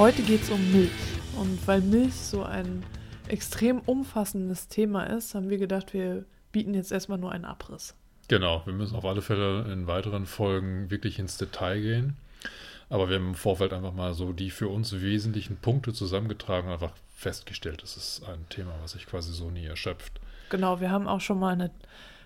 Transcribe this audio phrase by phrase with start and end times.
[0.00, 0.90] Heute geht es um Milch.
[1.36, 2.82] Und weil Milch so ein
[3.28, 7.94] extrem umfassendes Thema ist, haben wir gedacht, wir bieten jetzt erstmal nur einen Abriss.
[8.26, 12.16] Genau, wir müssen auf alle Fälle in weiteren Folgen wirklich ins Detail gehen.
[12.88, 16.72] Aber wir haben im Vorfeld einfach mal so die für uns wesentlichen Punkte zusammengetragen und
[16.72, 20.18] einfach festgestellt, das ist ein Thema, was sich quasi so nie erschöpft.
[20.48, 21.70] Genau, wir haben auch schon mal eine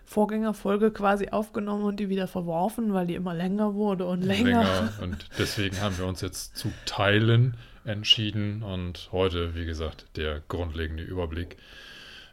[0.04, 4.92] Vorgängerfolge quasi aufgenommen und die wieder verworfen, weil die immer länger wurde und länger.
[5.00, 8.62] Und deswegen haben wir uns jetzt zu Teilen entschieden.
[8.62, 11.56] Und heute, wie gesagt, der grundlegende Überblick,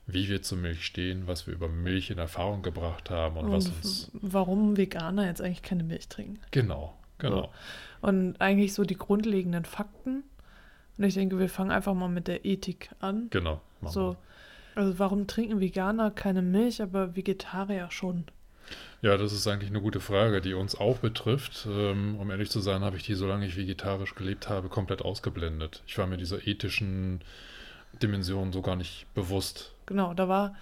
[0.08, 3.68] wie wir zur Milch stehen, was wir über Milch in Erfahrung gebracht haben und, was
[3.68, 4.12] Und uns.
[4.14, 6.40] warum Veganer jetzt eigentlich keine Milch trinken.
[6.52, 7.52] Genau, genau.
[8.02, 8.08] So.
[8.08, 10.23] Und eigentlich so die grundlegenden Fakten.
[10.98, 13.28] Und ich denke, wir fangen einfach mal mit der Ethik an.
[13.30, 13.62] Genau.
[13.80, 14.17] machen So,
[14.75, 18.25] also warum trinken Veganer keine Milch, aber Vegetarier schon?
[19.02, 21.67] Ja, das ist eigentlich eine gute Frage, die uns auch betrifft.
[21.69, 25.81] Ähm, um ehrlich zu sein, habe ich die, solange ich vegetarisch gelebt habe, komplett ausgeblendet.
[25.88, 27.22] Ich war mir dieser ethischen
[28.02, 29.73] Dimension so gar nicht bewusst.
[29.88, 30.55] Genau, da war,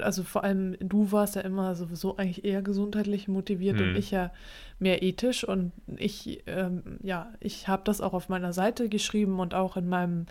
[0.00, 3.90] also vor allem du warst ja immer sowieso eigentlich eher gesundheitlich motiviert Hm.
[3.90, 4.32] und ich ja
[4.80, 9.54] mehr ethisch und ich, ähm, ja, ich habe das auch auf meiner Seite geschrieben und
[9.54, 10.26] auch in meinem,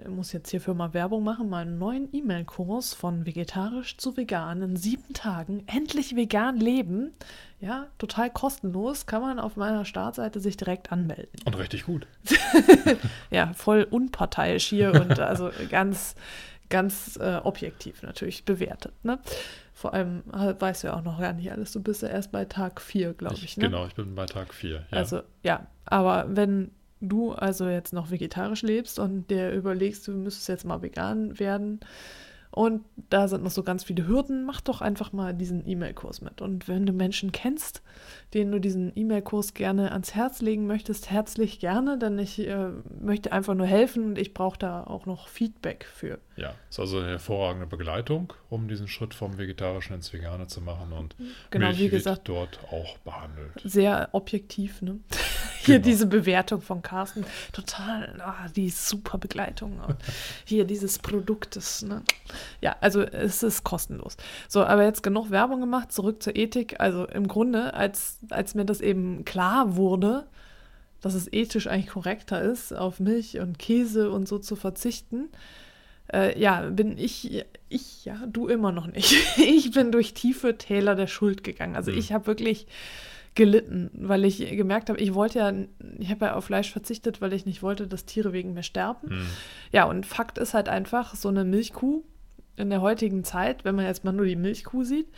[0.00, 4.76] ich muss jetzt hierfür mal Werbung machen, meinen neuen E-Mail-Kurs von vegetarisch zu vegan in
[4.76, 7.12] sieben Tagen, endlich vegan leben,
[7.60, 11.32] ja, total kostenlos, kann man auf meiner Startseite sich direkt anmelden.
[11.44, 12.06] Und richtig gut.
[13.30, 16.14] Ja, voll unparteiisch hier und also ganz,
[16.68, 18.92] ganz äh, objektiv natürlich bewertet.
[19.04, 19.18] Ne?
[19.74, 21.72] Vor allem äh, weißt du ja auch noch gar nicht alles.
[21.72, 23.56] Du bist ja erst bei Tag 4, glaube ich.
[23.56, 23.64] ne?
[23.64, 24.70] Genau, ich bin bei Tag 4.
[24.76, 24.82] Ja.
[24.90, 26.70] Also, ja, aber wenn
[27.00, 31.80] du also jetzt noch vegetarisch lebst und dir überlegst, du müsstest jetzt mal vegan werden
[32.58, 36.42] und da sind noch so ganz viele Hürden, mach doch einfach mal diesen E-Mail-Kurs mit.
[36.42, 37.82] Und wenn du Menschen kennst,
[38.34, 42.70] denen du diesen E-Mail-Kurs gerne ans Herz legen möchtest, herzlich gerne, denn ich äh,
[43.00, 46.18] möchte einfach nur helfen und ich brauche da auch noch Feedback für.
[46.34, 50.92] Ja, ist also eine hervorragende Begleitung, um diesen Schritt vom Vegetarischen ins Vegane zu machen.
[50.92, 51.14] Und
[51.50, 53.52] Genau, Milch wie wird gesagt, dort auch behandelt.
[53.62, 54.98] sehr objektiv, ne?
[55.60, 55.86] Hier Genau.
[55.88, 59.80] diese Bewertung von Carsten, total, ah, die super Begleitung.
[60.44, 62.02] Hier dieses Produkt ist, ne?
[62.60, 64.16] Ja, also es ist kostenlos.
[64.48, 66.80] So, aber jetzt genug Werbung gemacht, zurück zur Ethik.
[66.80, 70.26] Also im Grunde, als, als mir das eben klar wurde,
[71.00, 75.28] dass es ethisch eigentlich korrekter ist, auf Milch und Käse und so zu verzichten,
[76.12, 79.14] äh, ja, bin ich, ich, ja, du immer noch nicht.
[79.38, 81.76] Ich bin durch tiefe Täler der Schuld gegangen.
[81.76, 81.98] Also Hm.
[81.98, 82.66] ich habe wirklich
[83.34, 85.52] gelitten, weil ich gemerkt habe, ich wollte ja,
[85.98, 89.10] ich habe ja auf Fleisch verzichtet, weil ich nicht wollte, dass Tiere wegen mir sterben.
[89.10, 89.26] Hm.
[89.70, 92.02] Ja, und Fakt ist halt einfach, so eine Milchkuh
[92.58, 95.08] in der heutigen Zeit, wenn man jetzt mal nur die Milchkuh sieht,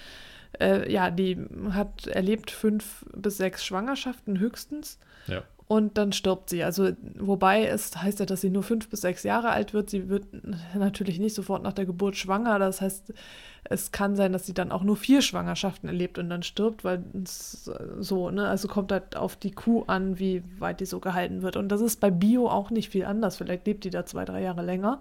[0.61, 1.39] äh, ja, die
[1.71, 5.43] hat erlebt fünf bis sechs Schwangerschaften höchstens Ja.
[5.69, 6.65] und dann stirbt sie.
[6.65, 9.91] Also, wobei es heißt ja, dass sie nur fünf bis sechs Jahre alt wird.
[9.91, 10.27] Sie wird
[10.75, 12.59] natürlich nicht sofort nach der Geburt schwanger.
[12.59, 13.15] Das heißt,
[13.63, 17.05] es kann sein, dass sie dann auch nur vier Schwangerschaften erlebt und dann stirbt, weil
[17.23, 17.71] es
[18.01, 18.49] so, ne?
[18.49, 21.57] Also kommt halt auf die Kuh an, wie weit die so gehalten wird.
[21.57, 23.37] Und das ist bei Bio auch nicht viel anders.
[23.37, 25.01] Vielleicht lebt die da zwei, drei Jahre länger.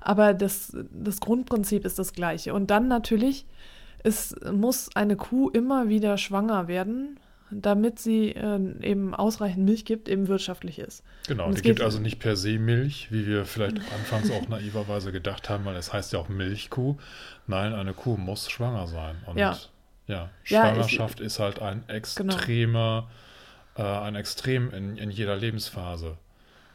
[0.00, 2.54] Aber das, das Grundprinzip ist das gleiche.
[2.54, 3.46] Und dann natürlich,
[4.02, 7.18] es muss eine Kuh immer wieder schwanger werden,
[7.50, 11.02] damit sie äh, eben ausreichend Milch gibt, eben wirtschaftlich ist.
[11.26, 15.48] Genau, die gibt also nicht per se Milch, wie wir vielleicht anfangs auch naiverweise gedacht
[15.48, 16.96] haben, weil es heißt ja auch Milchkuh.
[17.46, 19.16] Nein, eine Kuh muss schwanger sein.
[19.26, 19.58] Und Ja.
[20.06, 23.10] ja, Ja, Schwangerschaft ist halt ein extremer,
[23.76, 26.16] äh, ein Extrem in, in jeder Lebensphase.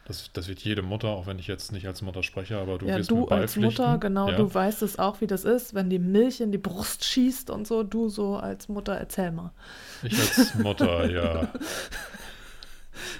[0.06, 2.86] Das, das wird jede Mutter, auch wenn ich jetzt nicht als Mutter spreche, aber du
[2.86, 3.56] ja, wirst du als.
[3.56, 4.36] Mutter, genau, ja.
[4.36, 7.66] du weißt es auch, wie das ist, wenn die Milch in die Brust schießt und
[7.66, 7.82] so.
[7.82, 9.50] Du so als Mutter, erzähl mal.
[10.04, 11.48] Ich als Mutter, ja.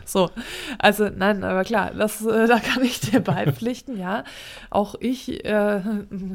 [0.05, 0.31] So,
[0.79, 4.23] also nein, aber klar, das, äh, da kann ich dir beipflichten, ja.
[4.71, 5.83] Auch ich äh,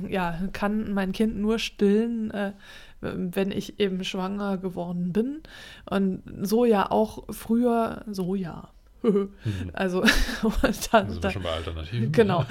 [0.10, 2.52] ja, kann mein Kind nur stillen, äh,
[3.00, 5.42] wenn ich eben schwanger geworden bin.
[5.90, 8.70] Und so ja auch früher, so ja,
[9.74, 10.02] also,
[10.92, 12.12] dann, sind wir schon bei Alternativen.
[12.12, 12.46] Genau.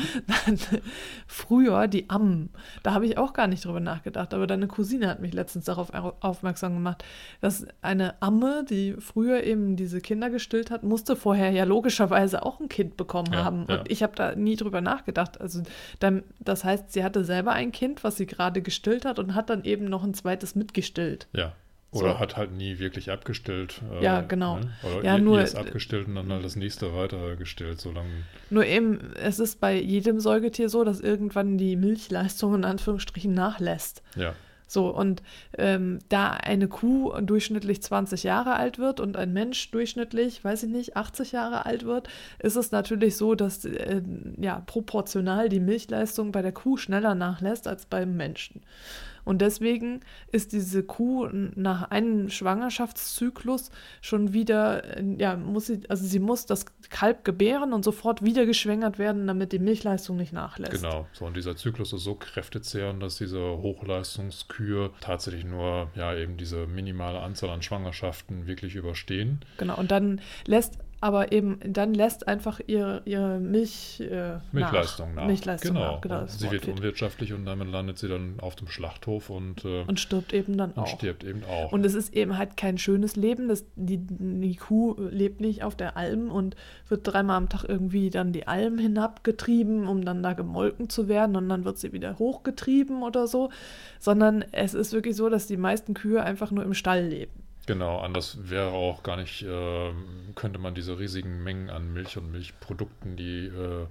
[0.47, 0.59] Dann,
[1.27, 2.51] früher die Ammen.
[2.83, 5.91] Da habe ich auch gar nicht drüber nachgedacht, aber deine Cousine hat mich letztens darauf
[6.21, 7.05] aufmerksam gemacht,
[7.41, 12.61] dass eine Amme, die früher eben diese Kinder gestillt hat, musste vorher ja logischerweise auch
[12.61, 13.67] ein Kind bekommen ja, haben.
[13.69, 13.79] Ja.
[13.79, 15.41] Und ich habe da nie drüber nachgedacht.
[15.41, 15.63] Also,
[16.01, 19.51] dann, das heißt, sie hatte selber ein Kind, was sie gerade gestillt hat und hat
[19.51, 21.29] dann eben noch ein zweites mitgestillt.
[21.33, 21.53] Ja.
[21.93, 22.19] Oder so.
[22.21, 23.83] hat halt nie wirklich abgestellt.
[23.93, 24.59] Äh, ja, genau.
[24.59, 24.71] Ne?
[24.83, 28.09] Oder ja, ihr, nur, ihr ist abgestellt und dann halt das nächste weitergestellt, solange.
[28.49, 34.03] Nur eben, es ist bei jedem Säugetier so, dass irgendwann die Milchleistung in Anführungsstrichen nachlässt.
[34.15, 34.35] Ja.
[34.71, 35.25] So, und
[35.59, 40.71] ähm, da eine Kuh durchschnittlich 20 Jahre alt wird und ein Mensch durchschnittlich, weiß ich
[40.71, 42.09] nicht, 80 Jahre alt wird,
[42.39, 44.01] ist es natürlich so, dass äh,
[44.41, 48.63] ja proportional die Milchleistung bei der Kuh schneller nachlässt als beim Menschen.
[49.31, 50.01] Und deswegen
[50.33, 56.47] ist diese Kuh nach einem Schwangerschaftszyklus schon wieder, äh, ja, muss sie, also sie muss
[56.47, 60.73] das Kalb gebären und sofort wieder geschwängert werden, damit die Milchleistung nicht nachlässt.
[60.73, 66.37] Genau, so und dieser Zyklus ist so kräftezehrend, dass diese Hochleistungskühe tatsächlich nur, ja, eben
[66.37, 69.43] diese minimale Anzahl an Schwangerschaften wirklich überstehen.
[69.59, 75.23] Genau, und dann lässt aber eben dann lässt einfach ihre, ihre Milch, äh, Milchleistung nach.
[75.23, 75.27] nach.
[75.27, 75.93] Milchleistung genau.
[75.93, 76.01] nach.
[76.03, 79.99] genau sie wird unwirtschaftlich und damit landet sie dann auf dem Schlachthof und, äh, und
[79.99, 80.87] stirbt eben dann und auch.
[80.87, 81.73] stirbt eben auch.
[81.73, 83.49] Und es ist eben halt kein schönes Leben.
[83.49, 86.55] Das, die, die Kuh lebt nicht auf der Alm und
[86.89, 91.35] wird dreimal am Tag irgendwie dann die Alm hinabgetrieben, um dann da gemolken zu werden
[91.35, 93.51] und dann wird sie wieder hochgetrieben oder so.
[93.99, 97.40] Sondern es ist wirklich so, dass die meisten Kühe einfach nur im Stall leben.
[97.71, 99.93] Genau, anders wäre auch gar nicht, äh,
[100.35, 103.87] könnte man diese riesigen Mengen an Milch und Milchprodukten, die äh,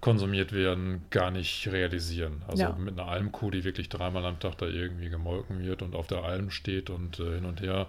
[0.00, 2.42] konsumiert werden, gar nicht realisieren.
[2.46, 2.72] Also ja.
[2.78, 6.22] mit einer Almkuh, die wirklich dreimal am Tag da irgendwie gemolken wird und auf der
[6.22, 7.88] Alm steht und äh, hin und her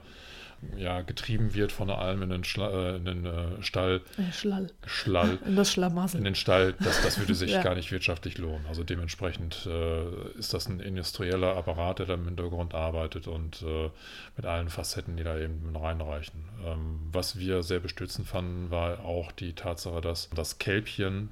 [0.77, 4.01] ja, getrieben wird von der Alm in den, Schla äh, in den äh, Stall.
[4.31, 4.71] Schlall.
[4.85, 5.37] Schlall.
[5.45, 6.17] In das Schlamassel.
[6.17, 7.63] In den Stall, das, das würde sich ja.
[7.63, 8.65] gar nicht wirtschaftlich lohnen.
[8.67, 13.89] Also dementsprechend äh, ist das ein industrieller Apparat, der da im Hintergrund arbeitet und äh,
[14.35, 16.43] mit allen Facetten, die da eben reinreichen.
[16.65, 21.29] Ähm, was wir sehr bestützend fanden, war auch die Tatsache, dass das Kälbchen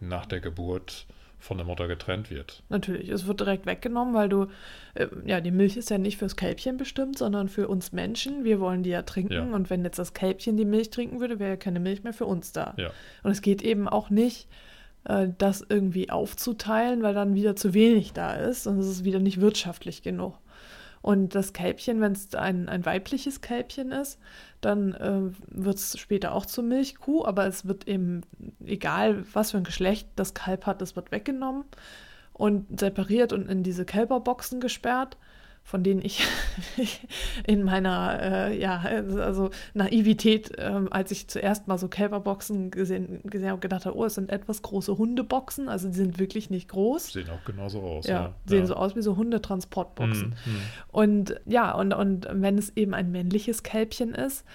[0.00, 1.06] nach der Geburt
[1.38, 2.62] von der Mutter getrennt wird.
[2.68, 4.46] Natürlich, es wird direkt weggenommen, weil du,
[4.94, 8.44] äh, ja, die Milch ist ja nicht fürs Kälbchen bestimmt, sondern für uns Menschen.
[8.44, 9.42] Wir wollen die ja trinken ja.
[9.42, 12.26] und wenn jetzt das Kälbchen die Milch trinken würde, wäre ja keine Milch mehr für
[12.26, 12.74] uns da.
[12.76, 12.90] Ja.
[13.22, 14.48] Und es geht eben auch nicht,
[15.04, 19.20] äh, das irgendwie aufzuteilen, weil dann wieder zu wenig da ist und es ist wieder
[19.20, 20.34] nicht wirtschaftlich genug.
[21.00, 24.18] Und das Kälbchen, wenn es ein, ein weibliches Kälbchen ist,
[24.60, 28.22] dann äh, wird es später auch zur Milchkuh, aber es wird eben,
[28.64, 31.64] egal was für ein Geschlecht das Kalb hat, das wird weggenommen
[32.32, 35.16] und separiert und in diese Kälberboxen gesperrt
[35.68, 36.22] von denen ich
[37.46, 43.50] in meiner äh, ja, also Naivität, äh, als ich zuerst mal so Kälberboxen gesehen, gesehen
[43.50, 47.12] habe, gedacht habe, oh, es sind etwas große Hundeboxen, also die sind wirklich nicht groß.
[47.12, 48.06] Sehen auch genauso aus.
[48.06, 48.34] Ja, ja.
[48.46, 48.66] sehen ja.
[48.66, 50.30] so aus wie so Hundetransportboxen.
[50.30, 50.56] Mm.
[50.90, 54.46] Und ja, und, und wenn es eben ein männliches Kälbchen ist,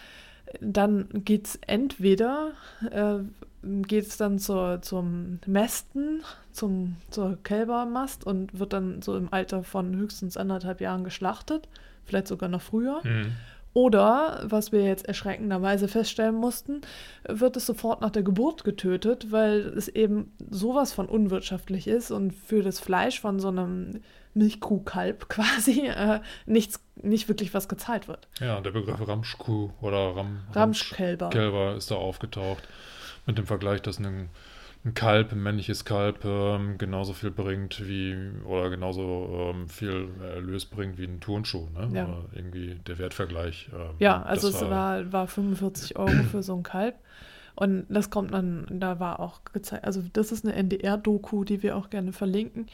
[0.62, 2.54] dann geht es entweder
[2.89, 3.19] äh,
[3.63, 9.63] geht es dann zur, zum Mästen, zum, zur Kälbermast und wird dann so im Alter
[9.63, 11.69] von höchstens anderthalb Jahren geschlachtet,
[12.04, 13.01] vielleicht sogar noch früher.
[13.04, 13.31] Mhm.
[13.75, 16.81] Oder, was wir jetzt erschreckenderweise feststellen mussten,
[17.27, 22.33] wird es sofort nach der Geburt getötet, weil es eben sowas von unwirtschaftlich ist und
[22.33, 24.01] für das Fleisch von so einem
[24.36, 28.27] Milchkuhkalb quasi äh, nichts, nicht wirklich was gezahlt wird.
[28.39, 32.67] Ja, der Begriff Ramschkuh oder Ram, Ramschkälber Kälber ist da aufgetaucht
[33.25, 34.30] mit dem Vergleich, dass ein,
[34.86, 38.15] ein Kalb, ein männliches Kalb ähm, genauso viel bringt wie
[38.46, 41.68] oder genauso ähm, viel Erlös bringt wie ein Turnschuh.
[41.74, 41.89] Ne?
[41.94, 42.06] Ja.
[42.06, 43.70] Oder irgendwie der Wertvergleich.
[43.74, 46.96] Ähm, ja, also es war, war 45 Euro für so ein Kalb.
[47.55, 51.77] Und das kommt dann, da war auch gezeigt, also das ist eine NDR-Doku, die wir
[51.77, 52.67] auch gerne verlinken,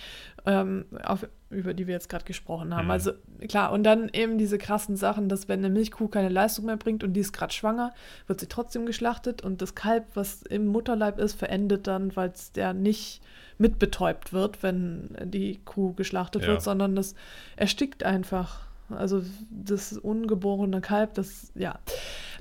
[0.45, 2.85] ähm, auf, über die wir jetzt gerade gesprochen haben.
[2.85, 2.91] Mhm.
[2.91, 3.11] Also
[3.47, 7.03] klar, und dann eben diese krassen Sachen, dass wenn eine Milchkuh keine Leistung mehr bringt
[7.03, 7.93] und die ist gerade schwanger,
[8.27, 12.53] wird sie trotzdem geschlachtet und das Kalb, was im Mutterleib ist, verendet dann, weil es
[12.53, 13.21] der nicht
[13.57, 16.49] mitbetäubt wird, wenn die Kuh geschlachtet ja.
[16.49, 17.15] wird, sondern das
[17.57, 18.61] erstickt einfach.
[18.89, 19.21] Also
[19.51, 21.77] das ungeborene Kalb, das, ja.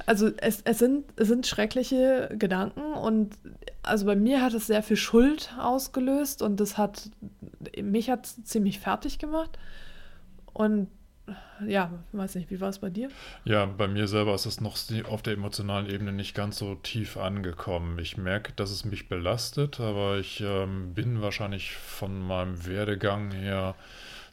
[0.08, 3.36] Also es, es, sind, es sind schreckliche Gedanken und
[3.82, 7.10] also bei mir hat es sehr viel Schuld ausgelöst und das hat,
[7.78, 9.58] mich hat ziemlich fertig gemacht.
[10.54, 10.88] Und
[11.66, 13.10] ja, weiß nicht, wie war es bei dir?
[13.44, 14.78] Ja, bei mir selber ist es noch
[15.10, 17.98] auf der emotionalen Ebene nicht ganz so tief angekommen.
[17.98, 23.74] Ich merke, dass es mich belastet, aber ich ähm, bin wahrscheinlich von meinem Werdegang her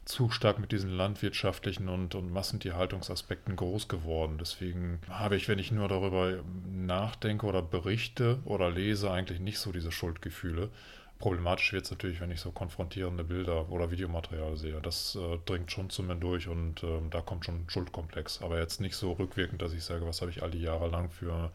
[0.06, 4.38] zu stark mit diesen landwirtschaftlichen und, und Massentierhaltungsaspekten groß geworden.
[4.38, 9.72] Deswegen habe ich, wenn ich nur darüber nachdenke oder berichte oder lese, eigentlich nicht so
[9.72, 10.70] diese Schuldgefühle.
[11.18, 14.80] Problematisch wird es natürlich, wenn ich so konfrontierende Bilder oder Videomaterial sehe.
[14.82, 18.42] Das äh, dringt schon zu mir durch und äh, da kommt schon ein Schuldkomplex.
[18.42, 21.08] Aber jetzt nicht so rückwirkend, dass ich sage, was habe ich all die Jahre lang
[21.08, 21.50] für,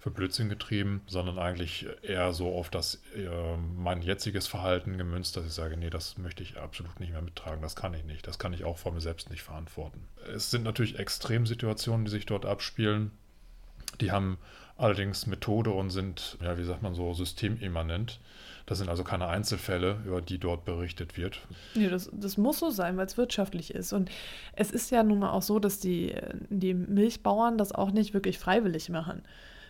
[0.00, 5.46] für Blödsinn getrieben, sondern eigentlich eher so auf das äh, mein jetziges Verhalten gemünzt, dass
[5.46, 7.62] ich sage, nee, das möchte ich absolut nicht mehr mittragen.
[7.62, 8.26] Das kann ich nicht.
[8.26, 10.08] Das kann ich auch vor mir selbst nicht verantworten.
[10.34, 13.12] Es sind natürlich Extremsituationen, die sich dort abspielen.
[14.00, 14.38] Die haben
[14.76, 18.18] allerdings Methode und sind, ja, wie sagt man so, systemimmanent.
[18.66, 21.40] Das sind also keine Einzelfälle, über die dort berichtet wird.
[21.74, 23.92] Nee, das, das muss so sein, weil es wirtschaftlich ist.
[23.92, 24.10] Und
[24.54, 26.14] es ist ja nun mal auch so, dass die,
[26.50, 29.22] die Milchbauern das auch nicht wirklich freiwillig machen.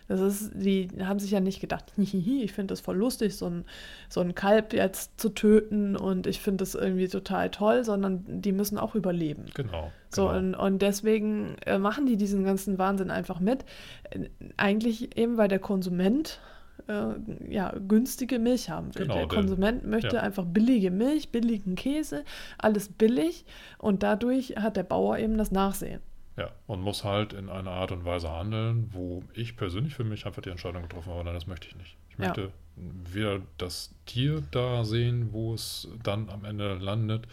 [0.07, 3.65] Das ist, die haben sich ja nicht gedacht, ich finde das voll lustig, so ein,
[4.09, 8.51] so ein Kalb jetzt zu töten und ich finde das irgendwie total toll, sondern die
[8.51, 9.45] müssen auch überleben.
[9.53, 9.91] Genau.
[10.09, 10.37] So, genau.
[10.37, 13.65] und, und deswegen äh, machen die diesen ganzen Wahnsinn einfach mit.
[14.09, 16.39] Äh, eigentlich eben, weil der Konsument
[16.87, 19.03] äh, ja, günstige Milch haben will.
[19.03, 20.21] Genau, der denn- Konsument möchte ja.
[20.21, 22.23] einfach billige Milch, billigen Käse,
[22.57, 23.45] alles billig
[23.77, 26.01] und dadurch hat der Bauer eben das Nachsehen.
[26.37, 30.25] Ja, und muss halt in einer Art und Weise handeln, wo ich persönlich für mich
[30.27, 31.97] einfach die Entscheidung getroffen habe, nein, das möchte ich nicht.
[32.09, 32.27] Ich Ja.
[32.27, 37.27] möchte weder das Tier da sehen, wo es dann am Ende landet,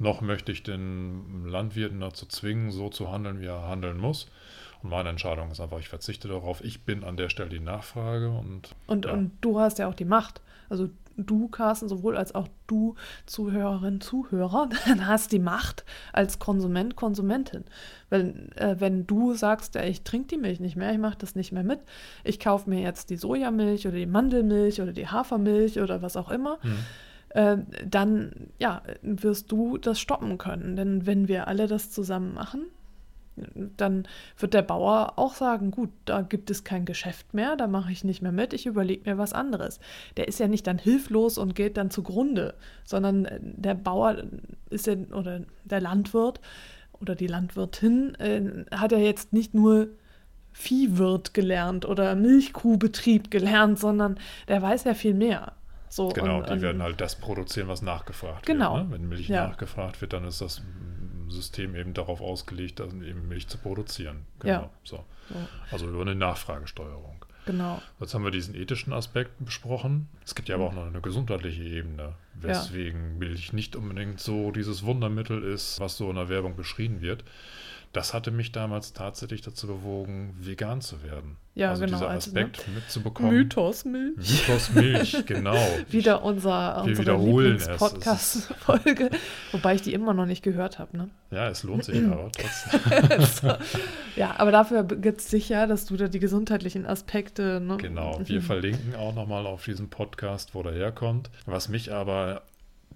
[0.00, 4.28] noch möchte ich den Landwirten dazu zwingen, so zu handeln, wie er handeln muss.
[4.84, 6.62] Meine Entscheidung ist einfach, ich verzichte darauf.
[6.62, 9.12] Ich bin an der Stelle die Nachfrage und Und, Ja.
[9.12, 10.42] und du hast ja auch die Macht.
[10.68, 14.68] Also du, Carsten, sowohl als auch du, Zuhörerin, Zuhörer,
[15.00, 17.64] hast die Macht als Konsument, Konsumentin.
[18.10, 21.34] Weil äh, wenn du sagst, ja, ich trinke die Milch nicht mehr, ich mache das
[21.34, 21.80] nicht mehr mit,
[22.24, 26.30] ich kaufe mir jetzt die Sojamilch oder die Mandelmilch oder die Hafermilch oder was auch
[26.30, 26.58] immer,
[27.30, 30.76] äh, dann ja, wirst du das stoppen können.
[30.76, 32.66] Denn wenn wir alle das zusammen machen,
[33.76, 34.06] dann
[34.38, 38.04] wird der Bauer auch sagen, gut, da gibt es kein Geschäft mehr, da mache ich
[38.04, 39.80] nicht mehr mit, ich überlege mir was anderes.
[40.16, 44.16] Der ist ja nicht dann hilflos und geht dann zugrunde, sondern äh, der Bauer
[44.70, 46.40] ist ja, oder der Landwirt
[47.00, 49.88] oder die Landwirtin äh, hat ja jetzt nicht nur
[50.52, 55.52] Viehwirt gelernt oder Milchkuhbetrieb gelernt, sondern der weiß ja viel mehr.
[55.88, 58.76] So, genau, und, die und- werden halt das produzieren, was nachgefragt Genau.
[58.76, 58.84] wird.
[58.88, 58.92] Ne?
[58.94, 59.48] Wenn Milch Ja.
[59.48, 60.62] nachgefragt wird, dann ist das
[61.30, 64.24] System eben darauf ausgelegt, dann eben Milch zu produzieren.
[64.42, 64.58] Ja.
[64.58, 64.70] Genau.
[64.84, 65.04] So.
[65.28, 65.34] so,
[65.70, 67.24] Also über eine Nachfragesteuerung.
[67.46, 67.80] genau.
[68.00, 70.08] Jetzt haben wir diesen ethischen Aspekt besprochen.
[70.24, 74.84] Es gibt ja aber auch noch eine gesundheitliche Ebene, weswegen Milch nicht unbedingt so dieses
[74.84, 77.24] Wundermittel ist, was so in der Werbung beschrieben wird.
[77.94, 81.36] Das hatte mich damals tatsächlich dazu bewogen, vegan zu werden.
[81.54, 83.30] Ja, also genau, dieser also, Aspekt mitzubekommen.
[83.32, 84.16] Mythos Milch.
[84.16, 85.56] Mythos Milch, genau.
[85.90, 87.68] Wieder unser, Wir wiederholen es.
[87.68, 89.10] Lieblings-Podcast-Folge,
[89.52, 90.96] wobei ich die immer noch nicht gehört habe.
[90.96, 91.10] Ne?
[91.30, 92.32] Ja, es lohnt sich aber
[93.08, 93.54] trotzdem.
[94.16, 97.60] Ja, aber dafür gibt es sicher, dass du da die gesundheitlichen Aspekte.
[97.60, 97.76] Ne?
[97.76, 101.30] Genau, wir verlinken auch nochmal auf diesen Podcast, wo der herkommt.
[101.46, 102.42] Was mich aber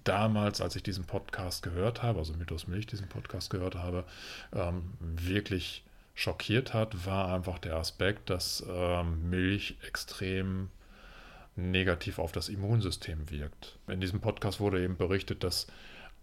[0.09, 4.05] damals, als ich diesen Podcast gehört habe, also Mythos Milch diesen Podcast gehört habe,
[4.53, 5.83] ähm, wirklich
[6.15, 10.69] schockiert hat, war einfach der Aspekt, dass ähm, Milch extrem
[11.55, 13.77] negativ auf das Immunsystem wirkt.
[13.87, 15.67] In diesem Podcast wurde eben berichtet, dass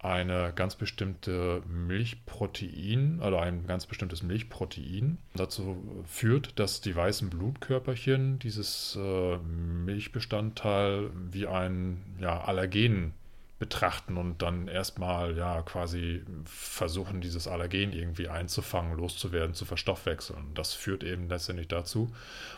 [0.00, 8.40] eine ganz bestimmte Milchprotein, also ein ganz bestimmtes Milchprotein dazu führt, dass die weißen Blutkörperchen
[8.40, 13.14] dieses äh, Milchbestandteil wie ein ja, Allergen
[13.58, 20.52] betrachten und dann erstmal ja quasi versuchen, dieses Allergen irgendwie einzufangen, loszuwerden, zu verstoffwechseln.
[20.54, 22.12] Das führt eben letztendlich dazu,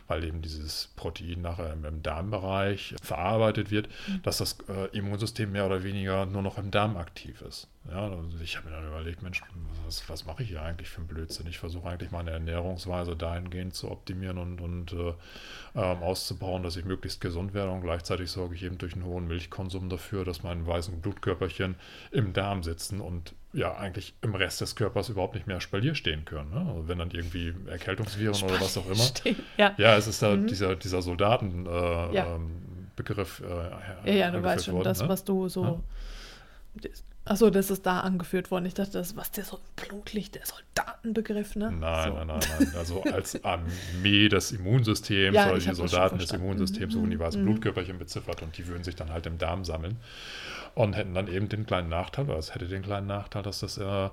[0.09, 3.89] weil eben dieses Protein nachher im, im Darmbereich verarbeitet wird,
[4.25, 7.69] dass das äh, Immunsystem mehr oder weniger nur noch im Darm aktiv ist.
[7.91, 8.11] Ja,
[8.43, 9.41] ich habe mir dann überlegt, Mensch,
[9.87, 11.47] was, was mache ich hier eigentlich für einen Blödsinn?
[11.47, 15.15] Ich versuche eigentlich meine Ernährungsweise dahingehend zu optimieren und, und äh,
[15.75, 19.27] ähm, auszubauen, dass ich möglichst gesund werde und gleichzeitig sorge ich eben durch einen hohen
[19.27, 21.77] Milchkonsum dafür, dass meine weißen Blutkörperchen
[22.11, 26.27] im Darm sitzen und ja eigentlich im Rest des Körpers überhaupt nicht mehr Spalier stehen
[26.27, 26.51] können.
[26.51, 26.71] Ne?
[26.71, 28.97] Also wenn dann irgendwie Erkältungsviren oder was auch immer.
[28.97, 29.37] Stehen.
[29.57, 29.75] Ja.
[29.79, 30.47] Ja, es ist da Mhm.
[30.47, 32.35] dieser, dieser Soldatenbegriff äh, Ja.
[32.35, 32.51] ähm,
[32.97, 35.09] Begriff, äh, ja, ja, du weißt schon, worden, das, ne?
[35.09, 35.65] was du so.
[35.65, 36.91] Ja.
[37.29, 38.67] Achso, das ist da angeführt worden.
[38.67, 41.71] Ich dachte, das was der so Blutlicht, der Soldatenbegriff, ne?
[41.71, 42.17] Nein, so.
[42.19, 42.73] nein, nein, nein.
[42.77, 46.31] Also als Armee des Immunsystems Ja, oder die Soldaten des.
[46.33, 47.47] Immunsystems Mhm, wurden die weißen mhm.
[47.47, 49.97] Blutkörperchen beziffert und die würden sich dann halt im Darm sammeln
[50.75, 53.79] und hätten dann eben den kleinen Nachteil, oder es hätte den kleinen Nachteil, dass das
[53.79, 54.11] äh,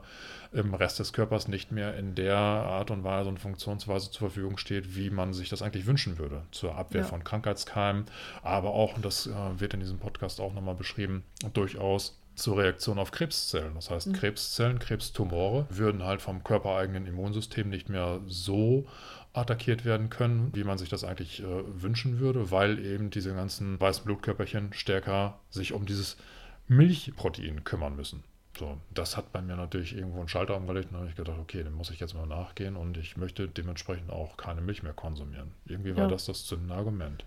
[0.52, 4.58] im Rest des Körpers nicht mehr in der Art und Weise und Funktionsweise zur Verfügung
[4.58, 6.42] steht, wie man sich das eigentlich wünschen würde.
[6.52, 7.08] Zur Abwehr Ja.
[7.08, 8.06] von Krankheitskeimen,
[8.42, 13.00] aber auch, und das äh, wird in diesem Podcast auch nochmal beschrieben, durchaus zur Reaktion
[13.00, 13.76] auf Krebszellen.
[13.76, 14.14] Das heißt, Mhm.
[14.14, 18.86] Krebszellen, Krebstumore würden halt vom körpereigenen Immunsystem nicht mehr so
[19.34, 21.46] attackiert werden können, wie man sich das eigentlich äh,
[21.82, 26.18] wünschen würde, weil eben diese ganzen weißen Blutkörperchen stärker sich um dieses
[26.68, 28.24] Milchprotein kümmern müssen.
[28.58, 31.38] So, das hat bei mir natürlich irgendwo einen Schalter umgelegt und da habe ich gedacht,
[31.40, 34.94] okay, dem muss ich jetzt mal nachgehen und ich möchte dementsprechend auch keine Milch mehr
[34.94, 35.52] konsumieren.
[35.66, 36.08] Irgendwie war Ja.
[36.10, 37.26] das das zündende Argument.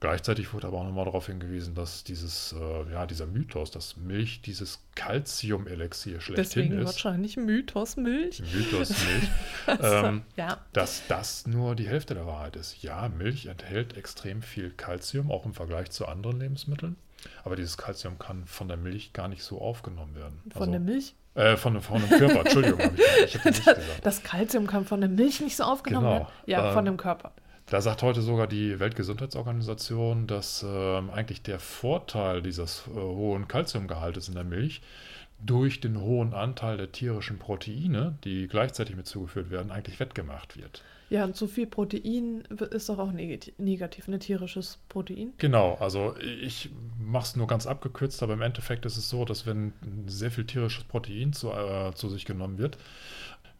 [0.00, 4.42] Gleichzeitig wurde aber auch nochmal darauf hingewiesen, dass dieses, äh, ja, dieser Mythos, dass Milch
[4.42, 8.42] dieses Calcium-Elixier schlechthin Deswegen ist, wahrscheinlich Mythos Milch.
[8.52, 9.28] Mythos Milch,
[9.66, 12.82] Also, ähm, ja, dass das nur die Hälfte der Wahrheit ist.
[12.82, 16.96] Ja, Milch enthält extrem viel Calcium, auch im Vergleich zu anderen Lebensmitteln.
[17.42, 20.40] Aber dieses Calcium kann von der Milch gar nicht so aufgenommen werden.
[20.54, 21.14] von der Milch.
[21.34, 23.80] Äh, von, von dem Körper, Entschuldigung, hab ich, ich nicht gesagt.
[24.04, 26.18] Das Kalzium kann von der Milch nicht so aufgenommen Genau.
[26.20, 26.28] werden.
[26.46, 27.32] Ja, Ähm, von dem Körper.
[27.66, 34.28] Da sagt heute sogar die Weltgesundheitsorganisation, dass ähm, eigentlich der Vorteil dieses äh, hohen Calciumgehaltes
[34.28, 34.82] in der Milch
[35.40, 40.82] durch den hohen Anteil der tierischen Proteine, die gleichzeitig mit zugeführt werden, eigentlich wettgemacht wird.
[41.10, 44.18] Ja, und zu viel Protein ist doch auch negati- negativ, ne?
[44.18, 45.32] Tierisches Protein.
[45.38, 49.46] Genau, also ich mache es nur ganz abgekürzt, aber im Endeffekt ist es so, dass
[49.46, 49.72] wenn
[50.06, 52.78] sehr viel tierisches Protein zu, äh, zu sich genommen wird,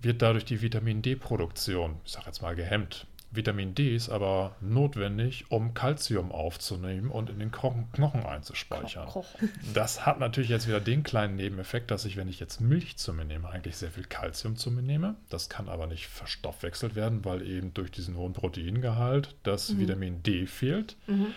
[0.01, 3.07] wird dadurch die Vitamin D-Produktion, ich sage jetzt mal gehemmt.
[3.37, 7.89] Vitamin D ist aber notwendig, um Calcium aufzunehmen und in den Knochen,
[8.27, 9.09] einzuspeichern.
[9.75, 13.13] Das hat natürlich jetzt wieder den kleinen Nebeneffekt, dass ich, wenn ich jetzt Milch zu
[13.13, 15.17] mir nehme, eigentlich sehr viel Calcium zu mir nehme.
[15.31, 19.79] Das kann aber nicht verstoffwechselt werden, weil eben durch diesen hohen Proteingehalt das Mhm.
[19.81, 20.97] Vitamin D fehlt.
[21.07, 21.29] Mhm.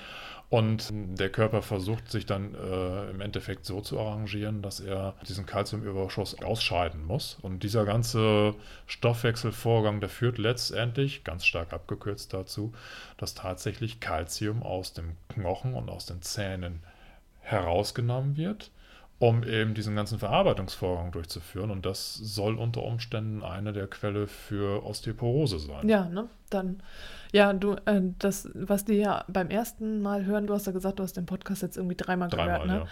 [0.50, 5.46] Und der Körper versucht sich dann äh, im Endeffekt so zu arrangieren, dass er diesen
[5.46, 7.38] Calciumüberschuss ausscheiden muss.
[7.42, 12.74] Und dieser ganze Stoffwechselvorgang, der führt letztendlich, ganz stark abgekürzt dazu,
[13.18, 16.82] dass tatsächlich Calcium aus dem Knochen und aus den Zähnen
[17.42, 18.72] herausgenommen wird,
[19.19, 21.71] um eben diesen ganzen Verarbeitungsvorgang durchzuführen.
[21.71, 25.88] Und das soll unter Umständen eine der Quelle für Osteoporose sein.
[25.89, 26.29] Ja, ne?
[26.50, 26.81] Dann,
[27.31, 31.00] ja, du, äh, das, was die ja beim ersten Mal hören, du hast ja gesagt,
[31.00, 32.75] du hast den Podcast jetzt irgendwie dreimal, Dreimal, gehört, ne?
[32.86, 32.88] ja.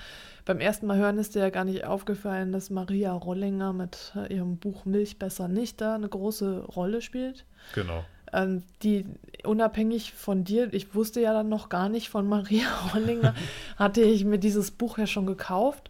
[0.46, 4.34] Beim ersten Mal hören ist dir ja gar nicht aufgefallen, dass Maria Rollinger mit äh,
[4.34, 7.46] ihrem Buch Milch besser nicht da eine große Rolle spielt.
[7.74, 8.04] Genau.
[8.36, 9.06] Ähm, die
[9.44, 13.34] unabhängig von dir, ich wusste ja dann noch gar nicht von Maria Rollinger,
[13.78, 15.90] hatte ich mir dieses Buch ja schon gekauft.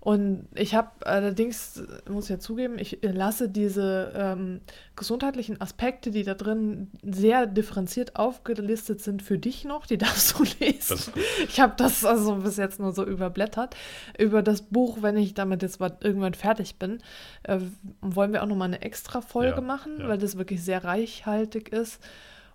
[0.00, 4.60] Und ich habe allerdings, muss ich ja zugeben, ich lasse diese ähm,
[4.94, 9.86] gesundheitlichen Aspekte, die da drin sehr differenziert aufgelistet sind, für dich noch.
[9.86, 10.96] Die darfst du lesen.
[10.96, 11.12] Das.
[11.48, 13.76] Ich habe das also bis jetzt nur so überblättert.
[14.18, 17.02] Über das Buch, wenn ich damit jetzt mal irgendwann fertig bin,
[17.42, 17.58] äh,
[18.00, 20.08] wollen wir auch nochmal eine extra Folge Ja, machen, ja.
[20.08, 22.00] weil das wirklich sehr reichhaltig ist.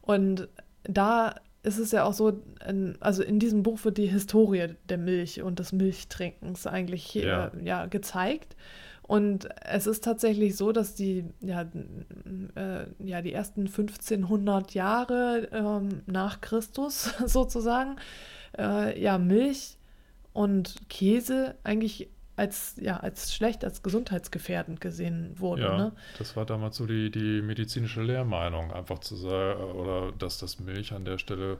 [0.01, 0.47] Und
[0.83, 4.97] da ist es ja auch so, in, also in diesem Buch wird die Historie der
[4.97, 7.47] Milch und des Milchtrinkens eigentlich Ja.
[7.47, 8.55] äh, ja, gezeigt.
[9.01, 11.65] Und es ist tatsächlich so, dass die, ja,
[12.55, 17.97] äh, ja, die ersten 1500 Jahre ähm, nach Christus sozusagen,
[18.57, 19.77] äh, ja, Milch
[20.31, 25.63] und Käse eigentlich als, ja, als schlecht, als gesundheitsgefährdend gesehen wurde.
[25.63, 25.91] Ja, Ne?
[26.17, 30.93] das war damals so die, die medizinische Lehrmeinung, einfach zu sagen, oder dass das Milch
[30.93, 31.57] an der Stelle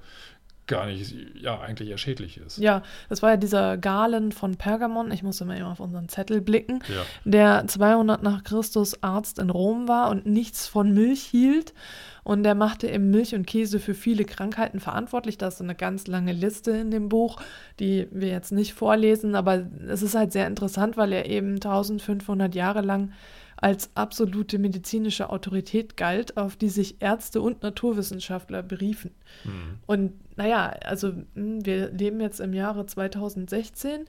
[0.66, 2.58] gar nicht, ja, eigentlich eher schädlich ist.
[2.58, 6.40] Ja, das war ja dieser Galen von Pergamon, ich musste mal eben auf unseren Zettel
[6.42, 11.74] blicken, Ja, der 200 nach Christus Arzt in Rom war und nichts von Milch hielt.
[12.24, 15.38] Und der machte eben Milch und Käse für viele Krankheiten verantwortlich.
[15.38, 17.42] Da ist eine ganz lange Liste in dem Buch,
[17.80, 22.56] die wir jetzt nicht vorlesen, aber es ist halt sehr interessant, weil er eben 1500
[22.56, 23.12] Jahre lang
[23.58, 29.12] als absolute medizinische Autorität galt, auf die sich Ärzte und Naturwissenschaftler beriefen.
[29.44, 29.80] hm.
[29.86, 34.06] Und naja, also mh, wir leben jetzt im Jahre 2016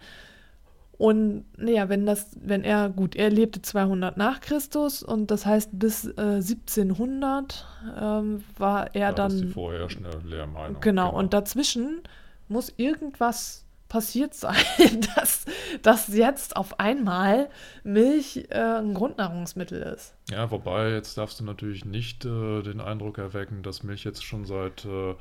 [0.96, 5.70] und naja, wenn das, wenn er, gut, er lebte 200 nach Christus und das heißt
[5.72, 7.66] bis äh, 1700
[8.00, 10.80] ähm, war er das ist die dann, vorherrschende Lehrmeinung.
[10.80, 12.02] genau, und dazwischen
[12.48, 14.57] muss irgendwas passiert sein,
[15.16, 15.44] dass,
[15.83, 17.48] dass jetzt auf einmal
[17.83, 20.14] Milch äh, ein Grundnahrungsmittel ist.
[20.30, 24.46] Ja, wobei, jetzt darfst du natürlich nicht äh, den Eindruck erwecken, dass Milch jetzt schon
[24.46, 25.14] seit äh,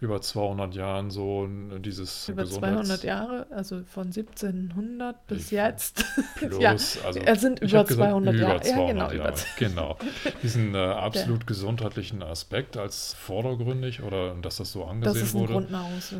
[0.00, 6.04] über 200 Jahren so dieses Über Gesundheits- 200 Jahre, also von 1700 bis Ich- jetzt.
[6.34, 8.60] Plus, ja, also es sind über hab gesagt, 200 über Jahre.
[8.60, 9.34] 200 ja, genau, Jahre.
[9.56, 9.98] Genau.
[10.42, 15.66] Diesen äh, absolut gesundheitlichen Aspekt als vordergründig oder dass das so angesehen ein wurde,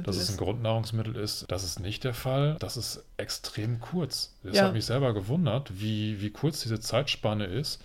[0.05, 0.37] dass es ein.
[0.37, 2.57] Grundnahrungsmittel ist, das ist nicht der Fall.
[2.61, 4.37] Das ist extrem kurz.
[4.45, 4.67] Das Ja.
[4.67, 7.83] hat mich selber gewundert, wie, wie kurz diese Zeitspanne ist,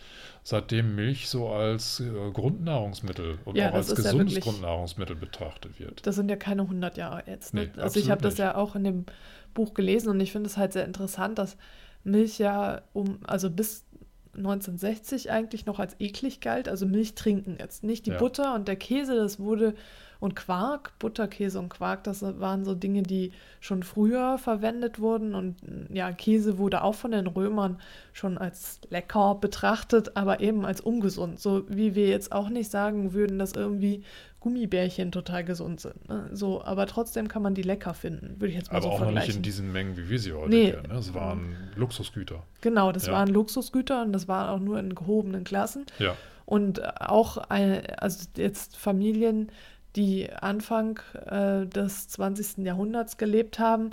[0.47, 5.15] seitdem Milch so als äh, Grundnahrungsmittel und Ja, auch als ist ja gesundes wirklich- Grundnahrungsmittel
[5.15, 6.05] betrachtet wird.
[6.05, 7.55] Das sind ja keine 100 Jahre jetzt.
[7.55, 7.71] Ne?
[7.75, 9.05] Nee, also ich habe das ja auch in dem
[9.55, 11.58] Buch gelesen und ich finde es halt sehr interessant, dass
[12.03, 13.86] Milch ja um, also bis
[14.36, 17.84] 1960 eigentlich noch als eklig galt, also Milch trinken jetzt.
[17.84, 18.17] Nicht die Ja.
[18.17, 19.73] Butter und der Käse, das wurde,
[20.26, 25.34] und Quark, Butter, Käse und Quark, das waren so Dinge, die schon früher verwendet wurden
[25.36, 25.56] und
[25.90, 27.80] ja, Käse wurde auch von den Römern
[28.12, 31.40] schon als lecker betrachtet, aber eben als ungesund.
[31.40, 34.04] So wie wir jetzt auch nicht sagen würden, dass irgendwie
[34.42, 36.08] Gummibärchen total gesund sind.
[36.08, 36.30] Ne?
[36.32, 39.00] So, aber trotzdem kann man die lecker finden, würde ich jetzt mal Aber so auch
[39.00, 39.38] noch nicht vergleichen.
[39.38, 40.72] in diesen Mengen, wie wir sie heute Nee.
[40.72, 40.88] kennen.
[40.92, 40.98] Ne?
[41.00, 42.44] Es waren Luxusgüter.
[42.62, 43.14] Genau, das Ja.
[43.14, 45.86] waren Luxusgüter und das war auch nur in gehobenen Klassen.
[45.98, 49.52] Ja, Und auch, eine, also jetzt Familien,
[49.95, 52.65] die Anfang äh, des 20.
[52.65, 53.91] Jahrhunderts gelebt haben,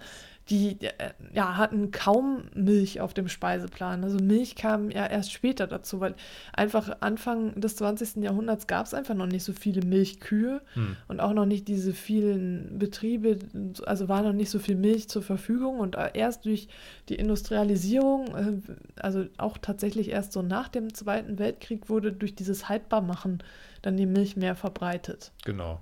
[0.50, 4.02] die äh, ja, hatten kaum Milch auf dem Speiseplan.
[4.02, 6.16] Also Milch kam ja erst später dazu, weil
[6.52, 8.16] einfach Anfang des 20.
[8.16, 10.96] Jahrhunderts gab es einfach noch nicht so viele Milchkühe Hm.
[11.06, 13.38] und auch noch nicht diese vielen Betriebe,
[13.86, 16.66] also war noch nicht so viel Milch zur Verfügung und erst durch
[17.08, 22.68] die Industrialisierung, äh, also auch tatsächlich erst so nach dem Zweiten Weltkrieg wurde durch dieses
[22.68, 23.42] Haltbarmachen
[23.80, 25.30] dann die Milch mehr verbreitet.
[25.44, 25.80] genau.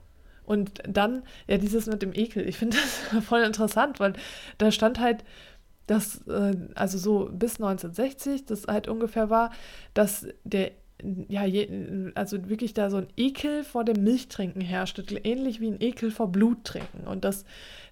[0.50, 4.14] Und dann, ja, dieses mit dem Ekel, ich finde das voll interessant, weil
[4.58, 5.22] da stand halt,
[5.86, 9.52] dass, äh, also so bis 1960, das halt ungefähr war,
[9.94, 10.72] dass der,
[11.28, 15.80] ja, je, also wirklich da so ein Ekel vor dem Milchtrinken herrschte, ähnlich wie ein
[15.80, 17.06] Ekel vor Bluttrinken.
[17.06, 17.44] Und dass,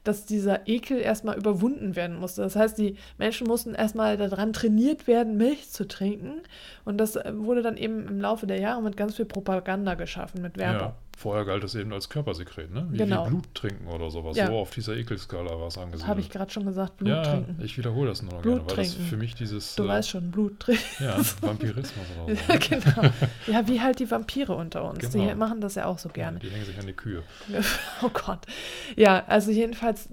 [0.02, 2.42] dass dieser Ekel erstmal überwunden werden musste.
[2.42, 6.40] Das heißt, die Menschen mussten erstmal daran trainiert werden, Milch zu trinken.
[6.84, 10.42] Und das äh, wurde dann eben im Laufe der Jahre mit ganz viel Propaganda geschaffen,
[10.42, 10.88] mit Werbung.
[10.88, 12.86] Ja, vorher galt es eben als Körpersekret, ne?
[12.90, 13.26] Wie, Genau.
[13.26, 14.36] wie Blut trinken oder sowas.
[14.36, 14.46] Ja.
[14.46, 16.08] So auf dieser Ekelskala war es Das angesiedelt.
[16.08, 17.60] habe ich gerade schon gesagt, Blut ja, trinken.
[17.62, 19.08] ich wiederhole das nur noch Blut gerne, weil das trinken.
[19.10, 20.82] für mich dieses Du äh, weißt schon, Blut trinken.
[21.00, 22.52] ja, Vampirismus oder so.
[22.52, 23.10] Ja, genau.
[23.48, 24.98] Ja, wie halt die Vampire unter uns.
[25.10, 25.28] Genau.
[25.28, 26.38] Die machen das ja auch so gerne.
[26.38, 27.22] Die hängen sich an die Kühe.
[28.02, 28.40] Oh Gott.
[28.96, 30.08] Ja, also jedenfalls,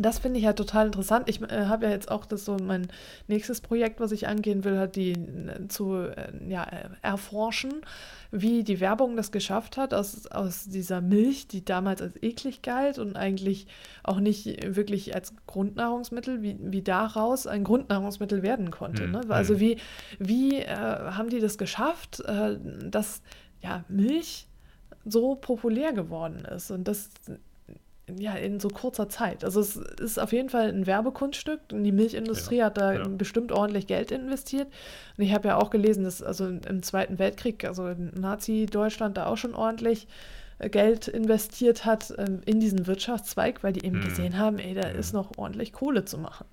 [0.00, 1.28] das finde ich halt total interessant.
[1.28, 2.88] Ich äh, habe ja jetzt auch das so mein
[3.28, 7.82] nächstes Projekt, was ich angehen will, hat die äh, zu äh, ja, äh, erforschen,
[8.30, 12.98] wie die Werbung das geschafft hat, aus, aus dieser Milch, die damals als eklig galt
[12.98, 13.66] und eigentlich
[14.02, 19.04] auch nicht wirklich als Grundnahrungsmittel, wie, wie daraus ein Grundnahrungsmittel werden konnte.
[19.04, 19.22] Hm, Ne?
[19.22, 19.32] hm.
[19.32, 19.78] Also wie,
[20.18, 22.56] wie äh, haben die das geschafft, äh,
[22.88, 23.22] dass
[23.62, 24.46] ja, Milch
[25.04, 27.10] so populär geworden ist und das
[28.18, 29.44] ja in so kurzer Zeit.
[29.44, 33.08] Also es ist auf jeden Fall ein Werbekunststück und die Milchindustrie Ja, hat da ja.
[33.08, 34.68] bestimmt ordentlich Geld investiert.
[35.16, 39.26] Und ich habe ja auch gelesen, dass also im Zweiten Weltkrieg, also in Nazi-Deutschland da
[39.26, 40.08] auch schon ordentlich
[40.58, 44.04] äh, Geld investiert hat ähm, in diesen Wirtschaftszweig, weil die eben Mhm.
[44.04, 44.98] gesehen haben, ey, da Mhm.
[44.98, 46.46] ist noch ordentlich Kohle zu machen.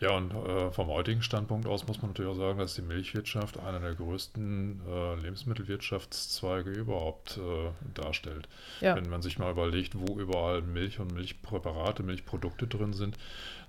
[0.00, 3.58] Ja, und äh, vom heutigen Standpunkt aus muss man natürlich auch sagen, dass die Milchwirtschaft
[3.58, 8.48] einer der größten äh, Lebensmittelwirtschaftszweige überhaupt äh, darstellt.
[8.80, 8.96] Ja.
[8.96, 13.16] Wenn man sich mal überlegt, wo überall Milch und Milchpräparate, Milchprodukte drin sind,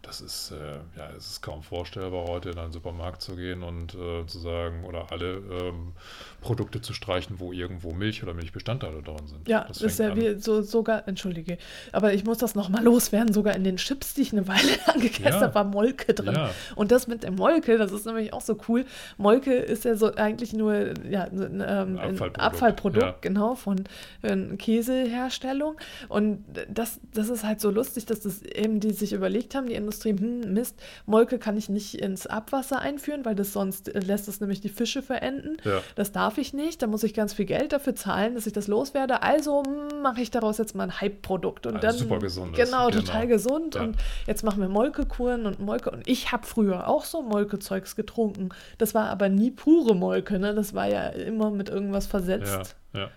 [0.04, 3.96] das ist, äh, ja, es ist kaum vorstellbar, heute in einen Supermarkt zu gehen und
[3.96, 5.94] äh, zu sagen, oder alle ähm,
[6.40, 9.48] Produkte zu streichen, wo irgendwo Milch oder Milchbestandteile drin sind.
[9.48, 11.58] Ja, das ist ja wie so, sogar, entschuldige,
[11.92, 15.00] aber ich muss das nochmal loswerden, sogar in den Chips, die ich eine Weile lang
[15.02, 15.42] gegessen Ja.
[15.42, 15.66] habe, war
[15.98, 16.36] Molke drin.
[16.36, 16.52] Ja.
[16.76, 18.86] Und das mit der Molke, das ist nämlich auch so cool.
[19.18, 23.16] Molke ist ja so eigentlich nur ja, ein, ähm, Abfallprodukt, Abfallprodukt, ja.
[23.22, 23.84] genau, von
[24.22, 25.78] äh, Käseherstellung.
[26.10, 29.76] Und das, das ist halt so lustig, dass das eben die sich überlegt haben, die
[29.76, 34.28] Industrie, hm, Mist, Molke kann ich nicht ins Abwasser einführen, weil das sonst äh, lässt
[34.28, 35.58] es nämlich die Fische verenden.
[35.64, 35.82] Ja.
[35.96, 38.68] Das darf ich nicht, da muss ich ganz viel Geld dafür zahlen, dass ich das
[38.68, 39.24] loswerde.
[39.24, 39.64] Also
[40.02, 41.66] mache ich daraus jetzt mal ein Hype-Produkt.
[41.66, 43.02] Und Ein dann, super gesundes, Genau, genau.
[43.02, 43.76] total gesund.
[43.76, 45.87] Und jetzt machen wir Molkekuren und Molke.
[45.92, 48.50] Und ich habe früher auch so Molkezeugs getrunken.
[48.78, 50.54] Das war aber nie pure Molke, ne?
[50.54, 52.76] Das war ja immer mit irgendwas versetzt.
[52.94, 53.10] Ja, ja.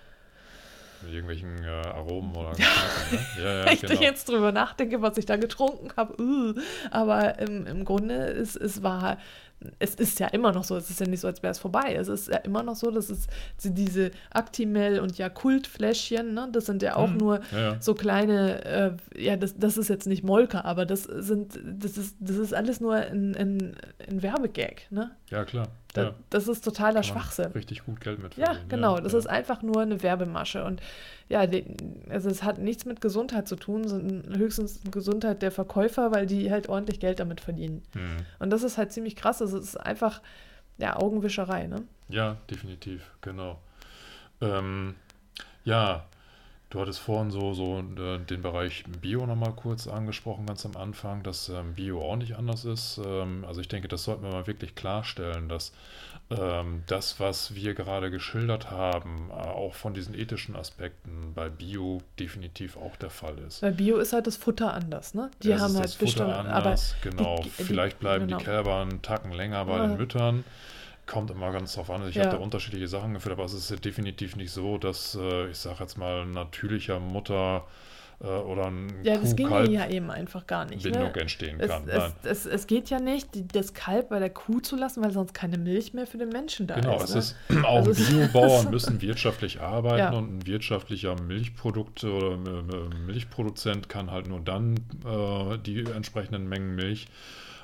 [1.03, 3.27] Mit irgendwelchen äh, Aromen oder Geschmacken, ne?
[3.43, 4.01] Ja, ja, Wenn ich genau.
[4.01, 6.21] jetzt drüber nachdenke, was ich da getrunken habe.
[6.21, 6.55] Uh.
[6.91, 9.17] Aber im, im Grunde ist es war,
[9.79, 11.95] es ist ja immer noch so, es ist ja nicht so, als wäre es vorbei.
[11.95, 13.27] Es ist ja immer noch so, dass es
[13.63, 17.77] diese Actimel und Yakult-Fläschchen, ne, das sind ja auch Hm, nur ja.
[17.81, 22.17] so kleine, äh, ja, das, das ist jetzt nicht Molke, aber das sind, das ist,
[22.21, 23.77] das ist alles nur ein, ein,
[24.09, 25.11] ein Werbegag, ne?
[25.31, 25.69] Ja, klar.
[25.93, 26.15] Da, ja.
[26.31, 27.53] Das ist totaler Schwachsinn.
[27.53, 29.01] Richtig gut Geld mit Ja, genau.
[29.01, 29.19] Das ja.
[29.19, 30.65] ist einfach nur eine Werbemasche.
[30.65, 30.81] Und
[31.29, 31.65] ja, die,
[32.09, 36.51] also es hat nichts mit Gesundheit zu tun, sondern höchstens Gesundheit der Verkäufer, weil die
[36.51, 37.83] halt ordentlich Geld damit verdienen.
[37.95, 38.19] Hm.
[38.39, 39.43] Und das ist halt ziemlich krass.
[39.43, 40.23] Also es ist einfach,
[40.79, 41.83] ja, Augenwischerei, ne?
[42.09, 43.59] Ja, definitiv, genau.
[44.41, 44.95] Ähm,
[45.65, 46.07] ja,
[46.71, 51.25] Du hattest vorhin so, so äh, den Bereich Bio nochmal kurz angesprochen, ganz am Anfang,
[51.25, 53.01] dass ähm, Bio auch nicht anders ist.
[53.05, 55.73] Ähm, also ich denke, das sollten wir mal wirklich klarstellen, dass
[56.31, 62.03] ähm, das, was wir gerade geschildert haben, äh, auch von diesen ethischen Aspekten bei Bio
[62.21, 63.63] definitiv auch der Fall ist.
[63.63, 65.29] Bei Bio ist halt das Futter anders, ne?
[65.43, 67.39] Die es haben halt bestimmt, anders, genau.
[67.39, 68.39] Die, die, Vielleicht bleiben genau.
[68.39, 69.89] die Kälber einen Tacken länger bei ja.
[69.89, 70.45] den Müttern.
[71.11, 72.09] Kommt immer ganz drauf an.
[72.09, 72.27] Ich ja.
[72.27, 75.79] habe da unterschiedliche Sachen geführt, aber es ist definitiv nicht so, dass, äh, ich sage
[75.81, 77.65] jetzt mal, natürlicher Mutter
[78.21, 80.85] äh, oder ein Ja, das ging ja eben einfach gar nicht.
[80.85, 80.93] Ne?
[80.93, 81.21] Bindung ne?
[81.21, 81.89] entstehen kann.
[81.89, 85.35] Es, es, es, geht ja nicht, das Kalb bei der Kuh zu lassen, weil sonst
[85.35, 87.35] keine Milch mehr für den Menschen da genau, ist.
[87.49, 87.69] Genau, ne?
[87.69, 90.11] auch also Biobauern müssen wirtschaftlich arbeiten ja.
[90.13, 92.37] und ein wirtschaftlicher Milchprodukt oder
[93.05, 97.09] Milchproduzent kann halt nur dann äh, die entsprechenden Mengen Milch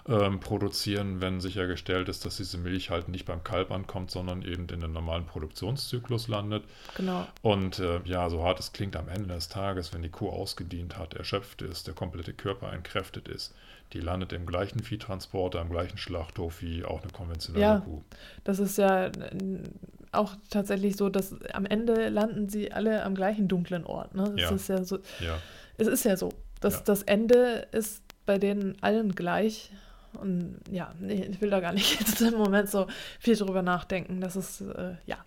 [0.08, 4.68] ähm, produzieren, wenn sichergestellt ist, dass diese Milch halt nicht beim Kalb ankommt, sondern eben
[4.68, 6.64] in den normalen Produktionszyklus landet.
[6.96, 7.26] Genau.
[7.42, 10.96] Und äh, ja, so hart es klingt am Ende des Tages, wenn die Kuh ausgedient
[10.96, 13.54] hat, erschöpft ist, der komplette Körper entkräftet ist,
[13.92, 18.02] die landet im gleichen Viehtransporter, im gleichen Schlachthof wie auch eine konventionelle ja, Kuh.
[18.44, 19.10] Das ist ja
[20.12, 24.14] auch tatsächlich so, dass am Ende landen sie alle am gleichen dunklen Ort.
[24.14, 24.32] Ne?
[24.36, 24.50] Das ja.
[24.50, 24.98] ist ja so.
[25.20, 25.38] Ja.
[25.78, 26.32] Es ist ja so.
[26.60, 26.80] Das, ja.
[26.86, 29.70] das Ende ist bei denen allen gleich.
[30.16, 32.86] Und ja, nee, ich will da gar nicht jetzt im Moment so
[33.18, 34.20] viel drüber nachdenken.
[34.20, 35.18] Das ist, äh, ja,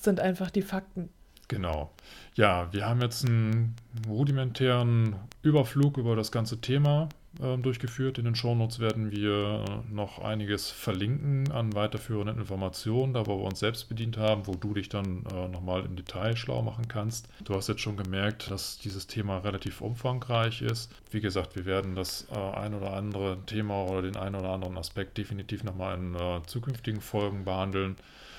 [0.00, 1.10] sind einfach die Fakten.
[1.48, 1.92] Genau.
[2.34, 3.76] Ja, wir haben jetzt einen
[4.08, 8.18] rudimentären Überflug über das ganze Thema durchgeführt.
[8.18, 13.60] In den Shownotes werden wir noch einiges verlinken an weiterführenden Informationen, da wo wir uns
[13.60, 17.28] selbst bedient haben, wo du dich dann äh, nochmal im Detail schlau machen kannst.
[17.44, 20.92] Du hast jetzt schon gemerkt, dass dieses Thema relativ umfangreich ist.
[21.10, 24.76] Wie gesagt, wir werden das äh, ein oder andere Thema oder den einen oder anderen
[24.76, 27.96] Aspekt definitiv nochmal in äh, zukünftigen Folgen behandeln.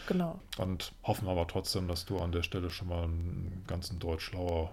[0.07, 0.39] Genau.
[0.57, 4.71] Und hoffen aber trotzdem, dass du an der Stelle schon mal einen ganzen Deutsch schlauer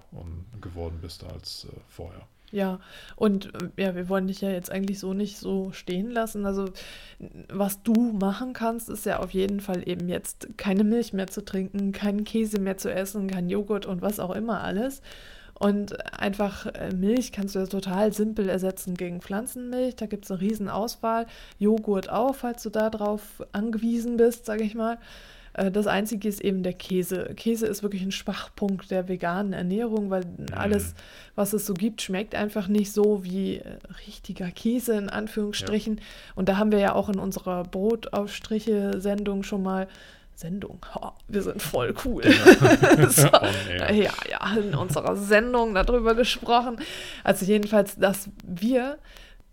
[0.60, 2.26] geworden bist als äh, vorher.
[2.52, 2.80] Ja,
[3.16, 6.46] und äh, ja, wir wollen dich ja jetzt eigentlich so nicht so stehen lassen.
[6.46, 6.66] Also,
[7.48, 11.44] was du machen kannst, ist ja auf jeden Fall eben jetzt keine Milch mehr zu
[11.44, 15.00] trinken, keinen Käse mehr zu essen, kein Joghurt und was auch immer alles.
[15.60, 19.94] Und einfach äh, Milch kannst du ja total simpel ersetzen gegen Pflanzenmilch.
[19.94, 21.26] Da gibt es eine riesen Auswahl.
[21.58, 24.98] Joghurt auch, falls du darauf angewiesen bist, sage ich mal.
[25.54, 27.32] Äh, das Einzige ist eben der Käse.
[27.36, 30.46] Käse ist wirklich ein Schwachpunkt der veganen Ernährung, weil mhm.
[30.54, 30.94] alles,
[31.34, 35.96] was es so gibt, schmeckt einfach nicht so wie äh, richtiger Käse in Anführungsstrichen.
[35.96, 36.02] Ja.
[36.34, 39.88] Und da haben wir ja auch in unserer Brotaufstriche-Sendung schon mal
[40.40, 40.78] Sendung.
[40.98, 42.22] Oh, wir sind voll cool.
[42.24, 43.10] Ja.
[43.10, 44.04] so, oh, nee.
[44.04, 46.78] ja, ja, in unserer Sendung darüber gesprochen.
[47.24, 48.98] Also jedenfalls, dass wir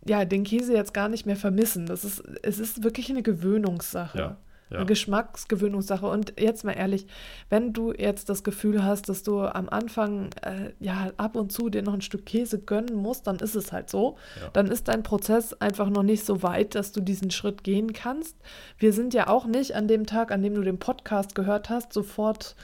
[0.05, 1.87] ja den Käse jetzt gar nicht mehr vermissen.
[1.87, 4.17] Das ist, es ist wirklich eine Gewöhnungssache.
[4.17, 4.37] Ja.
[4.69, 4.77] Ja.
[4.77, 6.05] Eine Geschmacksgewöhnungssache.
[6.05, 7.07] Und jetzt mal ehrlich,
[7.49, 11.69] wenn du jetzt das Gefühl hast, dass du am Anfang äh, ja ab und zu
[11.69, 14.17] dir noch ein Stück Käse gönnen musst, dann ist es halt so.
[14.41, 14.49] Ja.
[14.53, 18.35] Dann ist dein Prozess einfach noch nicht so weit, dass du diesen Schritt gehen kannst.
[18.77, 21.93] Wir sind ja auch nicht an dem Tag, an dem du den Podcast gehört hast,
[21.93, 22.55] sofort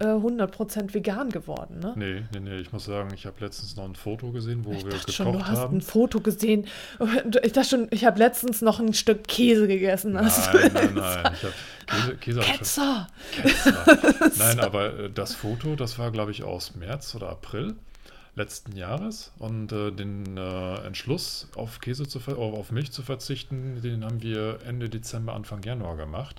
[0.00, 1.92] 100% äh, vegan geworden, ne?
[1.96, 2.60] Nee, nee, nee.
[2.60, 5.32] Ich muss sagen, ich habe letztens noch ein Foto gesehen, wo ich wir gekocht schon,
[5.32, 5.78] du hast haben.
[5.78, 6.66] ein Foto gesehen.
[7.42, 10.12] Ich dachte schon, ich habe letztens noch ein Stück Käse gegessen.
[10.12, 10.30] Nein,
[10.72, 11.32] nein, nein.
[11.34, 13.06] Ich Käse, Käse Ketzer.
[13.32, 14.30] Ketzer.
[14.38, 17.74] Nein, aber äh, das Foto, das war, glaube ich, aus März oder April
[18.38, 24.04] letzten Jahres und äh, den äh, Entschluss auf Käse zu auf Milch zu verzichten, den
[24.04, 26.36] haben wir Ende Dezember Anfang Januar gemacht.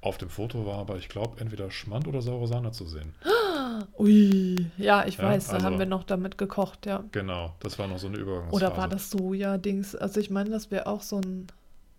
[0.00, 3.14] Auf dem Foto war aber, ich glaube, entweder Schmand oder saure Sahne zu sehen.
[3.98, 7.04] Ui, ja, ich ja, weiß, also, da haben wir noch damit gekocht, ja.
[7.12, 8.66] Genau, das war noch so eine Übergangsphase.
[8.66, 9.96] Oder war das Soja-Dings?
[9.96, 11.48] Also ich meine, das wäre auch so ein...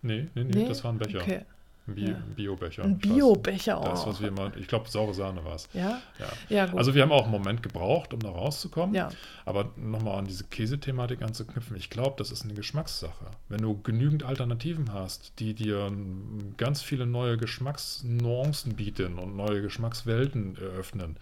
[0.02, 1.20] Nee, nee, nee, nee, das war ein Becher.
[1.20, 1.42] Okay.
[1.86, 2.22] Bi ja.
[2.36, 2.84] Biobecher.
[2.84, 3.88] Ein Biobecher auch.
[3.88, 5.68] Das, was wir mal, ich glaube, saure Sahne war es.
[5.72, 6.00] Ja?
[6.18, 6.26] ja?
[6.48, 6.66] Ja.
[6.66, 6.78] gut.
[6.78, 8.94] Also wir haben auch einen Moment gebraucht, um da rauszukommen.
[8.94, 9.08] Ja.
[9.44, 13.26] Aber nochmal an diese Käsethematik anzuknüpfen, ich glaube, das ist eine Geschmackssache.
[13.48, 15.92] Wenn du genügend Alternativen hast, die dir
[16.56, 21.16] ganz viele neue Geschmacksnuancen bieten und neue Geschmackswelten eröffnen,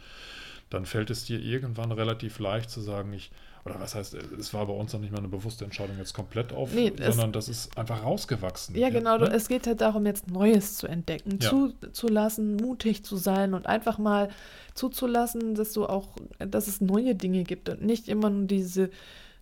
[0.71, 3.31] dann fällt es dir irgendwann relativ leicht zu sagen, ich
[3.65, 6.53] oder was heißt, es war bei uns noch nicht mal eine bewusste Entscheidung jetzt komplett
[6.53, 8.77] auf, nee, sondern das ist einfach rausgewachsen.
[8.77, 9.19] Ja, genau.
[9.19, 9.31] Ne?
[9.33, 11.51] Es geht halt darum, jetzt Neues zu entdecken, ja.
[11.51, 14.29] zuzulassen, mutig zu sein und einfach mal
[14.75, 18.91] zuzulassen, dass du auch, dass es neue Dinge gibt und nicht immer nur diese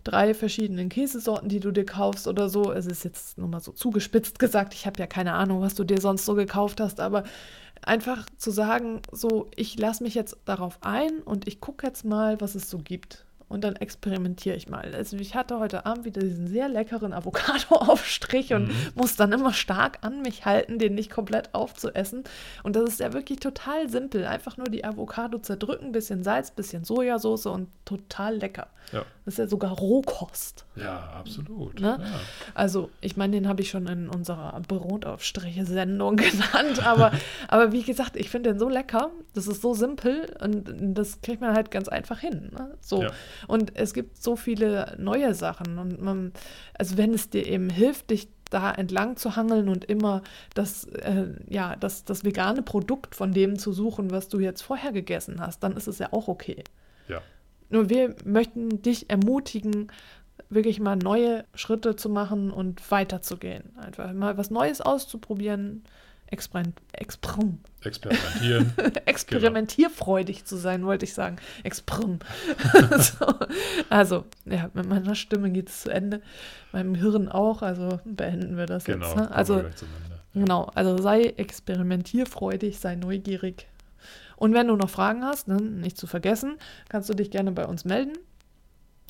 [0.07, 2.73] drei verschiedenen Käsesorten, die du dir kaufst oder so.
[2.73, 4.73] Es ist jetzt nur mal so zugespitzt gesagt.
[4.73, 7.25] Ich habe ja keine Ahnung, was du dir sonst so gekauft hast, aber
[7.83, 12.41] einfach zu sagen, so, ich lasse mich jetzt darauf ein und ich gucke jetzt mal,
[12.41, 13.26] was es so gibt.
[13.49, 14.93] Und dann experimentiere ich mal.
[14.95, 18.75] Also ich hatte heute Abend wieder diesen sehr leckeren Avocado-Aufstrich und Mhm.
[18.95, 22.25] muss dann immer stark an mich halten, den nicht komplett aufzuessen.
[22.65, 24.25] Und das ist ja wirklich total simpel.
[24.27, 28.67] Einfach nur die Avocado zerdrücken, bisschen Salz, bisschen Sojasauce und total lecker.
[28.93, 30.65] Ja, Das ist ja sogar Rohkost.
[30.77, 31.81] ja absolut.
[31.81, 31.99] Ne?
[32.01, 32.07] Ja.
[32.55, 37.13] Also, ich meine, den habe ich schon in unserer Brotaufstriche-Sendung genannt, aber,
[37.49, 40.65] aber wie gesagt, ich finde den so lecker, das ist so simpel und
[40.97, 42.51] das kriegt man halt ganz einfach hin.
[42.57, 42.75] Ne?
[42.81, 43.03] So.
[43.03, 43.11] Ja.
[43.47, 46.33] Und es gibt so viele neue Sachen und man,
[46.79, 50.23] also wenn es dir eben hilft, dich da entlang zu hangeln und immer
[50.55, 54.93] das, äh, ja, das, das vegane Produkt von dem zu suchen, was du jetzt vorher
[54.93, 56.63] gegessen hast, dann ist es ja auch okay.
[57.09, 57.21] ja.
[57.69, 59.91] Nur wir möchten dich ermutigen,
[60.49, 63.77] wirklich mal neue Schritte zu machen und weiterzugehen.
[63.77, 65.83] Einfach mal was Neues auszuprobieren,
[66.29, 68.73] experim experim Experimentieren.
[69.07, 71.37] experimentierfreudig zu sein, wollte ich sagen.
[71.63, 72.19] Experim.
[72.99, 73.27] so.
[73.89, 76.21] Also, ja, mit meiner Stimme geht es zu Ende,
[76.73, 79.07] meinem Hirn auch, also beenden wir das genau.
[79.07, 79.17] jetzt.
[79.17, 79.31] Ne?
[79.31, 79.65] Also.
[80.35, 83.69] Genau, also sei experimentierfreudig, sei neugierig.
[84.37, 86.57] Und wenn du noch Fragen hast, ne, nicht zu vergessen,
[86.91, 88.19] kannst du dich gerne bei uns melden.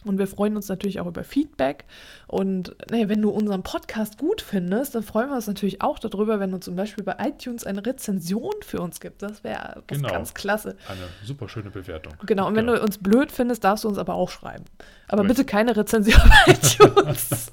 [0.05, 1.85] Und wir freuen uns natürlich auch über Feedback.
[2.29, 6.39] Und nee, wenn du unseren Podcast gut findest, dann freuen wir uns natürlich auch darüber,
[6.39, 9.23] wenn du zum Beispiel bei iTunes eine Rezension für uns gibst.
[9.23, 10.09] Das wäre Genau.
[10.09, 10.77] ganz klasse.
[10.89, 12.13] Eine super schöne Bewertung.
[12.25, 14.65] Genau, und wenn du uns blöd findest, darfst du uns aber auch schreiben.
[15.09, 15.39] Aber Richtig.
[15.39, 17.51] bitte keine Rezension bei iTunes.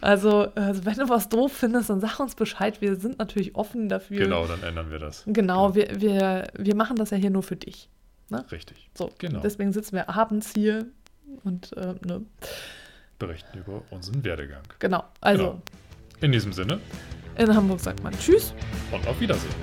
[0.00, 2.80] also, also, wenn du was doof findest, dann sag uns Bescheid.
[2.80, 4.18] Wir sind natürlich offen dafür.
[4.18, 5.24] Genau, dann ändern wir das.
[5.26, 7.88] Genau, wir, wir, wir machen das ja hier nur für dich.
[8.38, 8.88] Richtig.
[8.96, 9.40] So, Genau.
[9.40, 10.86] deswegen sitzen wir abends hier
[11.44, 12.22] und äh, ne,
[13.18, 14.62] Berichten über unseren Werdegang.
[14.78, 15.04] genau.
[15.20, 15.62] Also Genau.
[16.22, 16.80] In diesem Sinne
[17.36, 18.52] in Hamburg sagt man Tschüss.
[18.92, 19.54] und auf Wiedersehen.